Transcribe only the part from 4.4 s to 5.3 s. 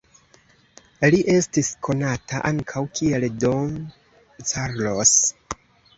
Carlos.